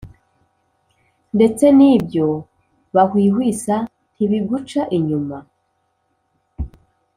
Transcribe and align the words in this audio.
ndetse 1.35 1.65
n’ibyo 1.77 2.27
bahwihwisa 2.95 3.75
ntibiguca 4.13 4.81
inyuma. 4.97 5.37